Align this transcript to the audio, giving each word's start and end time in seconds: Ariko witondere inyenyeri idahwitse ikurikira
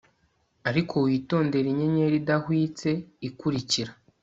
Ariko 0.69 0.95
witondere 1.05 1.67
inyenyeri 1.69 2.15
idahwitse 2.21 2.89
ikurikira 3.27 3.91